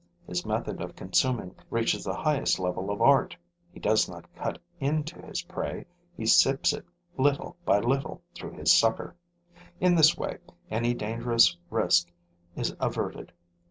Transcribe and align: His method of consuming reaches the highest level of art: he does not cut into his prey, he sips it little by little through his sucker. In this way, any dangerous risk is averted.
His 0.25 0.47
method 0.47 0.81
of 0.81 0.95
consuming 0.95 1.53
reaches 1.69 2.03
the 2.03 2.15
highest 2.15 2.57
level 2.57 2.89
of 2.89 3.03
art: 3.03 3.37
he 3.71 3.79
does 3.79 4.09
not 4.09 4.33
cut 4.33 4.57
into 4.79 5.21
his 5.21 5.43
prey, 5.43 5.85
he 6.17 6.25
sips 6.25 6.73
it 6.73 6.83
little 7.19 7.55
by 7.65 7.77
little 7.77 8.23
through 8.33 8.53
his 8.53 8.73
sucker. 8.75 9.15
In 9.79 9.93
this 9.93 10.17
way, 10.17 10.39
any 10.71 10.95
dangerous 10.95 11.55
risk 11.69 12.09
is 12.55 12.75
averted. 12.79 13.31